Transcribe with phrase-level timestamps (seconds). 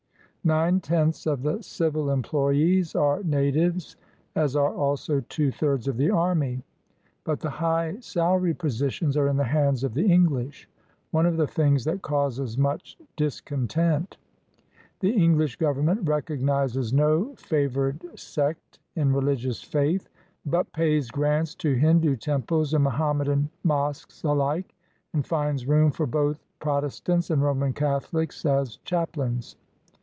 [0.43, 3.95] Nine tenths of the civil employees are natives,
[4.35, 6.63] as are also two thirds of the army;
[7.23, 10.67] but the high salaried positions are in the hands of the English,
[11.11, 14.17] one of the things that causes much dis content.
[14.99, 20.09] The English Government recognizes no favored sect in religious faith,
[20.43, 24.73] but pays grants to Hindu temples and Mohammedan mosques alike;
[25.13, 29.55] and finds room for both Prot estants and Roman Catholics as chaplains.